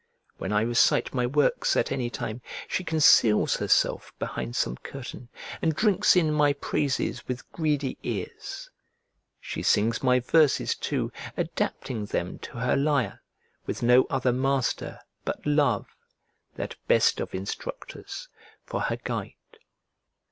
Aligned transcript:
When 0.39 0.51
I 0.51 0.61
recite 0.61 1.13
my 1.13 1.27
works 1.27 1.77
at 1.77 1.91
any 1.91 2.09
time, 2.09 2.41
she 2.67 2.83
conceals 2.83 3.57
herself 3.57 4.11
behind 4.17 4.55
some 4.55 4.75
curtain, 4.77 5.29
and 5.61 5.75
drinks 5.75 6.15
in 6.15 6.31
my 6.33 6.53
praises 6.53 7.27
with 7.27 7.47
greedy 7.51 7.99
ears. 8.01 8.71
She 9.39 9.61
sings 9.61 10.01
my 10.01 10.19
verses 10.19 10.73
too, 10.73 11.11
adapting 11.37 12.07
them 12.07 12.39
to 12.39 12.53
her 12.53 12.75
lyre, 12.75 13.21
with 13.67 13.83
no 13.83 14.05
other 14.09 14.33
master 14.33 15.01
but 15.23 15.45
love, 15.45 15.85
that 16.55 16.77
best 16.87 17.19
of 17.19 17.35
instructors, 17.35 18.27
for 18.65 18.81
her 18.81 18.97
guide. 19.03 19.35